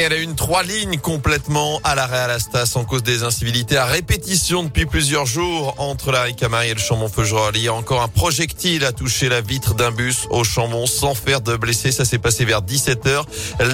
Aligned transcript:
Et 0.00 0.04
elle 0.04 0.14
a 0.14 0.16
une 0.16 0.34
trois 0.34 0.62
lignes 0.62 0.96
complètement 0.96 1.78
à 1.84 1.94
l'arrêt 1.94 2.20
à 2.20 2.26
la 2.26 2.38
Stas 2.38 2.72
en 2.76 2.84
cause 2.84 3.02
des 3.02 3.22
incivilités 3.22 3.76
à 3.76 3.84
répétition 3.84 4.62
depuis 4.62 4.86
plusieurs 4.86 5.26
jours 5.26 5.74
entre 5.76 6.10
la 6.10 6.22
Ricamari 6.22 6.70
et 6.70 6.74
le 6.74 6.80
Chambon-Feugerolles. 6.80 7.58
Il 7.58 7.64
y 7.64 7.68
a 7.68 7.74
encore 7.74 8.00
un 8.00 8.08
projectile 8.08 8.86
à 8.86 8.92
toucher 8.92 9.28
la 9.28 9.42
vitre 9.42 9.74
d'un 9.74 9.90
bus 9.90 10.26
au 10.30 10.42
Chambon 10.42 10.86
sans 10.86 11.14
faire 11.14 11.42
de 11.42 11.54
blessés. 11.54 11.92
Ça 11.92 12.06
s'est 12.06 12.18
passé 12.18 12.46
vers 12.46 12.62
17h. 12.62 13.24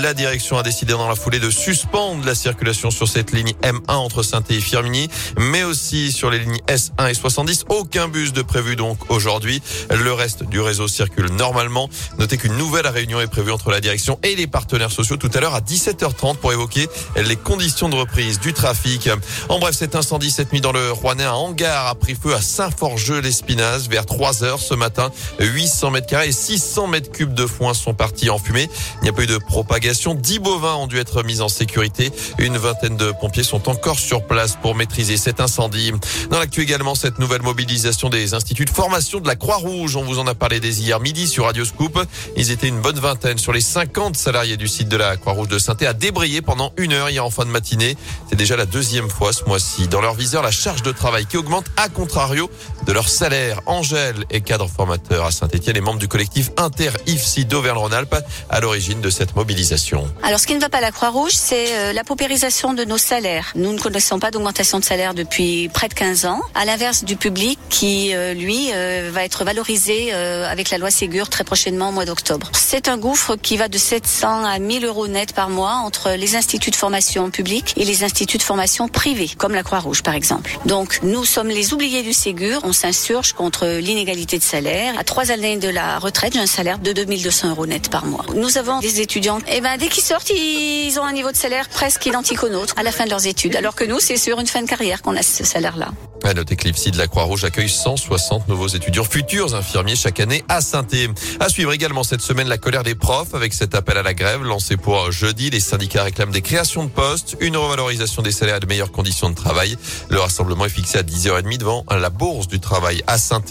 La 0.02 0.14
direction 0.14 0.59
a 0.59 0.64
décidé 0.64 0.95
dans 0.95 1.09
la 1.09 1.14
foulée 1.14 1.39
de 1.39 1.48
suspendre 1.48 2.27
la 2.27 2.34
circulation 2.34 2.90
sur 2.90 3.06
cette 3.06 3.30
ligne 3.30 3.52
M1 3.62 3.93
entre 3.93 4.24
saint 4.24 4.43
et 4.50 4.58
Firminy, 4.58 5.08
mais 5.38 5.62
aussi 5.62 6.11
sur 6.11 6.30
les 6.30 6.40
lignes 6.40 6.58
S1 6.66 7.08
et 7.08 7.14
70. 7.14 7.66
Aucun 7.68 8.08
bus 8.08 8.32
de 8.32 8.43
prévu 8.43 8.74
donc 8.74 8.98
aujourd'hui. 9.11 9.62
Le 9.90 10.12
reste 10.12 10.43
du 10.43 10.58
réseau 10.58 10.88
circule 10.88 11.27
normalement. 11.27 11.88
Notez 12.18 12.36
qu'une 12.36 12.56
nouvelle 12.56 12.88
réunion 12.88 13.20
est 13.20 13.29
prévue 13.29 13.52
entre 13.52 13.70
la 13.70 13.80
direction 13.80 14.18
et 14.24 14.34
les 14.34 14.48
partenaires 14.48 14.90
sociaux 14.90 15.16
tout 15.16 15.30
à 15.32 15.39
l'heure 15.39 15.54
à 15.54 15.61
17h 15.61 16.15
30 16.16 16.38
pour 16.38 16.52
évoquer 16.52 16.88
les 17.16 17.36
conditions 17.36 17.88
de 17.88 17.96
reprise 17.96 18.40
du 18.40 18.52
trafic. 18.52 19.08
En 19.48 19.58
bref, 19.58 19.76
cet 19.76 19.94
incendie 19.94 20.30
cette 20.30 20.52
nuit 20.52 20.61
dans 20.61 20.72
le 20.72 20.92
Rouennais, 20.92 21.25
un 21.25 21.32
hangar 21.32 21.86
a 21.86 21.94
pris 21.94 22.14
feu 22.14 22.34
à 22.34 22.40
Saint-Forgeux-l'Espinasse 22.40 23.89
vers 23.89 24.06
3 24.06 24.44
heures 24.44 24.61
ce 24.61 24.75
matin. 24.75 25.11
800 25.40 25.90
mètres 25.90 26.06
carrés 26.06 26.29
et 26.29 26.32
600 26.32 26.86
mètres 26.89 27.11
cubes 27.11 27.34
de 27.34 27.46
foin 27.46 27.75
sont 27.75 27.94
partis 27.94 28.30
en 28.30 28.39
fumée. 28.39 28.68
Il 29.00 29.04
n'y 29.04 29.08
a 29.08 29.12
pas 29.12 29.22
eu 29.22 29.26
de 29.26 29.39
propagation. 29.39 30.14
10 30.14 30.39
bovins 30.40 30.75
ont 30.75 30.86
dû 30.86 30.98
être 30.98 31.22
mis 31.22 31.40
en 31.40 31.48
sécurité. 31.48 32.11
Une 32.39 32.56
vingtaine 32.56 32.97
de 32.97 33.12
pompiers 33.12 33.42
sont 33.44 33.69
encore 33.69 33.98
sur 33.98 34.27
place 34.27 34.56
pour 34.61 34.75
maîtriser 34.75 35.17
cet 35.17 35.41
incendie. 35.41 35.92
Dans 36.30 36.39
l'actu 36.39 36.62
également, 36.62 36.94
cette 36.94 37.19
nouvelle 37.19 37.42
mobilisation 37.42 38.08
des 38.08 38.34
instituts 38.34 38.64
de 38.64 38.70
formation 38.70 39.20
de 39.20 39.28
la 39.28 39.36
Croix-Rouge. 39.36 39.97
On 39.97 40.03
vous 40.03 40.19
en 40.19 40.27
a 40.27 40.34
parlé 40.34 40.61
dès 40.61 40.70
hier 40.70 41.00
midi 41.00 41.28
sur 41.28 41.44
Radio 41.44 41.64
Scoop. 41.64 41.98
Ils 42.36 42.50
étaient 42.50 42.69
une 42.69 42.80
bonne 42.80 42.98
vingtaine 42.98 43.39
sur 43.39 43.53
les 43.53 43.61
50 43.61 44.17
salariés 44.17 44.56
du 44.56 44.69
site 44.69 44.89
de 44.89 44.97
la 44.97 45.17
Croix-Rouge 45.17 45.48
de 45.48 45.58
saint 45.58 45.77
à 45.80 45.92
débrayé 45.97 46.42
pendant 46.42 46.73
une 46.77 46.92
heure 46.92 47.11
hier 47.11 47.25
en 47.25 47.31
fin 47.31 47.45
de 47.45 47.51
matinée. 47.51 47.97
C'est 48.29 48.37
déjà 48.37 48.57
la 48.57 48.67
deuxième 48.67 49.11
fois 49.11 49.33
ce 49.33 49.45
mois-ci. 49.45 49.89
Dans 49.89 50.01
leur 50.01 50.15
viseur, 50.15 50.43
la 50.43 50.51
charge 50.51 50.83
de 50.83 50.93
travail 50.93 51.27
qui 51.27 51.37
augmente 51.37 51.67
à 51.77 51.89
contrario 51.89 52.48
de 52.87 52.93
leur 52.93 53.09
salaire. 53.09 53.61
Angèle 53.67 54.25
est 54.31 54.41
cadre 54.41 54.69
formateur 54.69 55.25
à 55.25 55.31
Saint-Etienne 55.31 55.77
et 55.77 55.81
membre 55.81 55.98
du 55.98 56.09
collectif 56.09 56.51
Inter-IFSI 56.57 57.45
d'Auvergne-Rhône-Alpes 57.45 58.17
à 58.48 58.61
l'origine 58.61 59.01
de 59.01 59.11
cette 59.11 59.35
mobilisation. 59.35 60.09
Alors 60.23 60.41
ce 60.41 60.47
qui 60.47 60.55
ne 60.55 60.61
va 60.61 60.69
pas 60.69 60.79
à 60.79 60.83
la 60.83 60.93
Croix-Rouge, 60.93 61.33
c'est 61.35 61.75
euh, 61.75 61.93
la 61.93 62.05
paupérisation 62.05 62.75
de 62.75 62.85
nos 62.85 62.98
salaires. 62.98 63.53
Nous 63.55 63.73
ne 63.73 63.79
connaissons 63.79 64.19
pas 64.19 64.31
d'augmentation 64.31 64.79
de 64.79 64.85
salaire 64.85 65.15
depuis 65.15 65.69
près 65.73 65.89
de 65.89 65.95
15 65.95 66.27
ans, 66.27 66.41
à 66.55 66.65
l'inverse 66.65 67.05
du 67.05 67.17
public 67.17 67.59
qui, 67.70 68.15
euh, 68.15 68.35
lui, 68.35 68.70
euh, 68.73 69.11
va 69.13 69.25
être 69.25 69.45
valorisé 69.45 70.13
avec 70.13 70.70
la 70.70 70.79
loi 70.79 70.91
Ségur 70.91 71.29
très 71.29 71.45
prochainement 71.45 71.89
au 71.89 71.92
mois 71.92 72.05
d'octobre. 72.05 72.51
C'est 72.53 72.89
un 72.89 72.98
gouffre 72.98 73.37
qui 73.37 73.57
va 73.57 73.69
de 73.69 73.79
700 73.79 74.45
à 74.45 74.59
1000 74.59 74.85
euros 74.85 75.09
net 75.09 75.33
par 75.33 75.48
mois 75.48 75.83
entre 75.87 76.11
les 76.11 76.37
instituts 76.37 76.73
de 76.73 76.77
formation 76.77 77.31
publics 77.31 77.73
et 77.77 77.84
les 77.84 78.03
instituts 78.05 78.39
de 78.39 78.42
formation 78.42 78.89
privés, 78.89 79.31
comme 79.39 79.55
la 79.55 79.62
Croix-Rouge 79.62 80.03
par 80.03 80.15
exemple. 80.15 80.59
Donc 80.67 80.98
nous 81.03 81.25
sommes 81.25 81.48
les 81.48 81.73
oubliés 81.73 82.03
du 82.03 82.12
Ségur, 82.12 82.61
on 82.65 82.73
s'insurge 82.73 83.33
contre 83.33 83.67
l'inégalité 83.79 84.37
de 84.39 84.42
salaire. 84.42 84.98
À 84.98 85.05
trois 85.05 85.31
années 85.31 85.57
de 85.57 85.69
la 85.69 85.98
retraite, 85.98 86.33
j'ai 86.34 86.41
un 86.41 86.47
salaire 86.47 86.79
de 86.79 86.92
2200 86.92 87.51
euros 87.51 87.67
net 87.67 87.89
par 87.89 88.05
mois. 88.05 88.25
Nous 88.34 88.59
avons 88.59 88.81
des 88.81 89.01
étudiants, 89.01 89.39
et 89.39 89.59
eh 89.59 89.61
ben 89.61 89.77
dès 89.79 89.89
qu'ils 89.89 90.03
sortent, 90.03 90.31
ils 90.31 90.98
ont 90.98 91.05
un 91.05 91.12
niveau 91.12 91.31
de 91.31 91.37
salaire 91.37 91.69
presque 91.69 92.05
identique 92.05 92.42
au 92.42 92.48
nôtre 92.48 92.75
à 92.77 92.83
la 92.83 92.91
fin 92.91 93.05
de 93.05 93.11
leurs 93.11 93.27
études, 93.27 93.55
alors 93.57 93.75
que 93.75 93.84
nous, 93.84 94.01
c'est 94.01 94.17
sur 94.17 94.41
une 94.41 94.47
fin 94.47 94.62
de 94.62 94.69
carrière 94.69 95.03
qu'on 95.03 95.17
a 95.17 95.23
ce 95.23 95.45
salaire-là. 95.45 95.89
Noter 96.35 96.57
que 96.57 96.91
de 96.91 96.99
la 96.99 97.07
Croix-Rouge 97.07 97.45
accueille 97.45 97.69
160 97.69 98.49
nouveaux 98.49 98.67
étudiants 98.67 99.05
futurs 99.05 99.55
infirmiers 99.55 99.97
chaque 99.97 100.19
année 100.19 100.45
à 100.49 100.61
saint 100.61 100.83
-Thé. 100.83 101.09
À 101.41 101.49
suivre 101.49 101.73
également 101.73 102.03
cette 102.03 102.21
semaine 102.21 102.49
la 102.49 102.59
colère 102.59 102.83
des 102.83 102.95
profs 102.95 103.35
avec 103.35 103.55
cet 103.55 103.75
appel 103.75 103.97
à 103.97 104.03
la 104.03 104.13
grève 104.13 104.43
lancé 104.43 104.77
pour 104.77 105.13
jeudi. 105.13 105.51
Les 105.51 105.61
syndicats 105.61 106.03
réclament 106.03 106.33
des 106.33 106.43
créations 106.43 106.85
de 106.85 106.91
postes, 106.91 107.37
une 107.41 107.57
revalorisation 107.57 108.23
des 108.23 108.33
salaires 108.33 108.57
et 108.57 108.61
de 108.61 108.67
meilleures 108.67 108.91
conditions 108.91 109.31
de 109.31 109.35
travail. 109.35 109.77
Le 110.09 110.19
rassemblement 110.19 110.65
est 110.65 110.71
fixé 110.71 110.99
à 110.99 111.03
10h30 111.03 111.59
devant 111.59 111.85
la 111.91 112.11
Bourse 112.11 112.48
du 112.48 112.59
Travail 112.61 113.03
à 113.07 113.19
saint. 113.19 113.42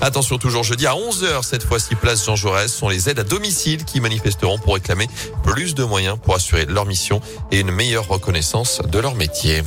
Attention 0.00 0.38
toujours 0.38 0.62
jeudi 0.62 0.86
à 0.86 0.94
11h 0.94 1.44
cette 1.44 1.64
fois-ci 1.64 1.94
place 1.96 2.24
Jean 2.24 2.36
Jaurès 2.36 2.72
sont 2.72 2.88
les 2.88 3.08
aides 3.08 3.18
à 3.18 3.24
domicile 3.24 3.84
qui 3.84 4.00
manifesteront 4.00 4.58
pour 4.58 4.74
réclamer 4.74 5.08
plus 5.42 5.74
de 5.74 5.84
moyens 5.84 6.16
pour 6.22 6.34
assurer 6.34 6.64
leur 6.66 6.86
mission 6.86 7.20
et 7.50 7.60
une 7.60 7.72
meilleure 7.72 8.08
reconnaissance 8.08 8.80
de 8.86 8.98
leur 8.98 9.14
métier. 9.14 9.62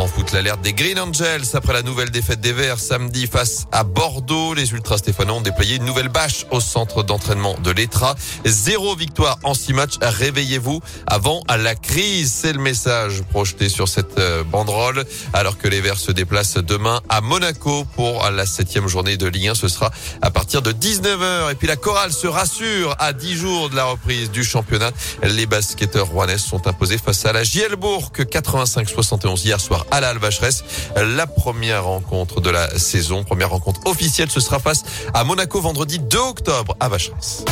En 0.00 0.06
foot, 0.06 0.32
l'alerte 0.32 0.62
des 0.62 0.72
Green 0.72 0.98
Angels 0.98 1.44
après 1.52 1.74
la 1.74 1.82
nouvelle 1.82 2.08
défaite 2.08 2.40
des 2.40 2.54
Verts 2.54 2.78
samedi 2.78 3.26
face 3.26 3.66
à 3.70 3.84
Bordeaux. 3.84 4.54
Les 4.54 4.72
Ultras 4.72 4.96
stéphanois 4.96 5.36
ont 5.36 5.40
déployé 5.42 5.76
une 5.76 5.84
nouvelle 5.84 6.08
bâche 6.08 6.46
au 6.50 6.58
centre 6.58 7.02
d'entraînement 7.02 7.54
de 7.62 7.70
l'Etra. 7.70 8.14
Zéro 8.46 8.96
victoire 8.96 9.38
en 9.42 9.52
six 9.52 9.74
matchs. 9.74 9.98
Réveillez-vous 10.00 10.80
avant 11.06 11.42
la 11.54 11.74
crise. 11.74 12.32
C'est 12.32 12.54
le 12.54 12.60
message 12.60 13.20
projeté 13.28 13.68
sur 13.68 13.88
cette 13.88 14.18
euh, 14.18 14.42
banderole. 14.42 15.04
Alors 15.34 15.58
que 15.58 15.68
les 15.68 15.82
Verts 15.82 15.98
se 15.98 16.12
déplacent 16.12 16.56
demain 16.56 17.02
à 17.10 17.20
Monaco 17.20 17.84
pour 17.94 18.26
la 18.30 18.46
septième 18.46 18.88
journée 18.88 19.18
de 19.18 19.26
Ligue 19.26 19.48
1. 19.48 19.54
Ce 19.54 19.68
sera 19.68 19.90
à 20.22 20.30
partir 20.30 20.62
de 20.62 20.72
19h. 20.72 21.52
Et 21.52 21.54
puis 21.56 21.68
la 21.68 21.76
chorale 21.76 22.14
se 22.14 22.26
rassure 22.26 22.96
à 23.00 23.12
10 23.12 23.36
jours 23.36 23.68
de 23.68 23.76
la 23.76 23.84
reprise 23.84 24.30
du 24.30 24.44
championnat. 24.44 24.92
Les 25.24 25.44
basketteurs 25.44 26.06
rouennais 26.06 26.38
sont 26.38 26.66
imposés 26.68 26.96
face 26.96 27.26
à 27.26 27.34
la 27.34 27.44
Gielbourg 27.44 28.12
85-71 28.16 29.44
hier 29.44 29.60
soir 29.60 29.84
à 29.90 30.00
la 30.00 30.10
Alvacheresse. 30.10 30.64
La 30.96 31.26
première 31.26 31.84
rencontre 31.84 32.40
de 32.40 32.50
la 32.50 32.78
saison, 32.78 33.24
première 33.24 33.50
rencontre 33.50 33.80
officielle, 33.86 34.30
ce 34.30 34.40
sera 34.40 34.58
face 34.58 34.84
à 35.14 35.24
Monaco 35.24 35.60
vendredi 35.60 35.98
2 35.98 36.18
octobre 36.18 36.76
à 36.80 36.88
Vacheresse. 36.88 37.44